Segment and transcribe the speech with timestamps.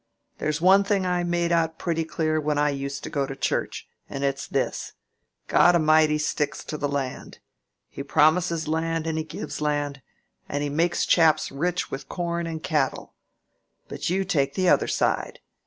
[0.39, 4.23] There's one thing I made out pretty clear when I used to go to church—and
[4.23, 4.93] it's this:
[5.45, 7.37] God A'mighty sticks to the land.
[7.87, 10.01] He promises land, and He gives land,
[10.49, 13.13] and He makes chaps rich with corn and cattle.
[13.89, 15.39] But you take the other side.